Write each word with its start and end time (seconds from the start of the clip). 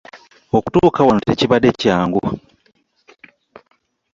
Okutuuka 0.57 0.99
wano 1.05 1.21
tekibadde 1.23 1.69
kyangu. 1.81 2.23